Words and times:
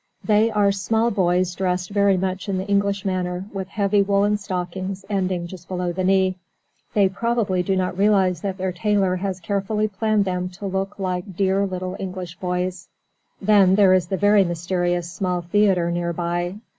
They 0.23 0.49
are 0.49 0.71
small 0.71 1.11
boys 1.11 1.53
dressed 1.53 1.91
very 1.91 2.17
much 2.17 2.49
in 2.49 2.57
the 2.57 2.65
English 2.67 3.05
manner, 3.05 3.45
with 3.53 3.67
heavy 3.67 4.01
woollen 4.01 4.35
stockings 4.37 5.05
ending 5.11 5.45
just 5.45 5.67
below 5.67 5.91
the 5.91 6.03
knee. 6.03 6.37
They 6.95 7.07
probably 7.07 7.61
do 7.61 7.75
not 7.75 7.95
realize 7.95 8.41
that 8.41 8.57
their 8.57 8.71
tailor 8.71 9.17
has 9.17 9.39
carefully 9.39 9.87
planned 9.87 10.25
them 10.25 10.49
to 10.57 10.65
look 10.65 10.97
like 10.97 11.35
dear 11.35 11.67
little 11.67 11.95
English 11.99 12.39
boys. 12.39 12.87
Then 13.39 13.75
there 13.75 13.93
is 13.93 14.11
a 14.11 14.17
very 14.17 14.43
mysterious 14.43 15.11
small 15.11 15.43
theatre 15.43 15.91
near 15.91 16.13
by. 16.13 16.55